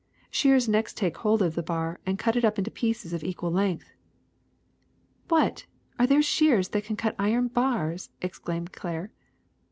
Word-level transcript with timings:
Shears 0.31 0.67
next 0.67 0.97
take 0.97 1.17
hold 1.17 1.43
of 1.43 1.53
the 1.53 1.61
bar 1.61 1.99
and 2.07 2.17
cut 2.17 2.35
it 2.35 2.43
up 2.43 2.57
into 2.57 2.71
pieces 2.71 3.13
of 3.13 3.23
equal 3.23 3.51
length. 3.51 3.93
''Wliat! 5.29 5.65
Are 5.99 6.07
there 6.07 6.23
shears 6.23 6.69
that 6.69 6.85
can 6.85 6.95
cut 6.95 7.13
iron 7.19 7.51
barsf 7.51 8.09
exclaimed 8.19 8.73
Claire. 8.73 9.11